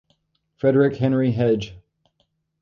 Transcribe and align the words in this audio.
Frederic 0.55 0.95
Henry 0.97 1.29
Hedge. 1.29 1.75